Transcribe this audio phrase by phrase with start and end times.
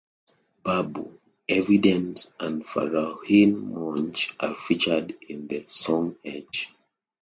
[0.63, 6.71] Babu, Evidence and Pharoahe Monch are featured in the song H!